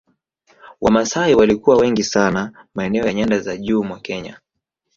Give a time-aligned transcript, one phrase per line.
[0.81, 4.39] Wamasai walikuwa wengi sana maeneo ya nyanda za juu mwa Kenya